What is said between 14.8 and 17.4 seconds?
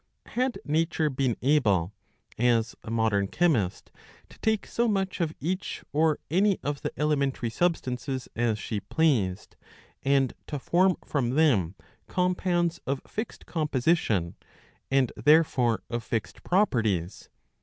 and therefore of fixed properties, her' Phys.